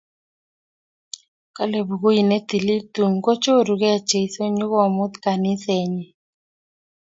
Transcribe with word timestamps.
Kale 1.55 1.77
bukuit 1.87 2.23
ne 2.29 2.37
tilil 2.47 2.81
tun 2.93 3.13
kochorukei 3.25 4.01
Jeso 4.09 4.41
nyukomut 4.57 5.13
kaniset 5.23 5.83
nyi 5.93 6.05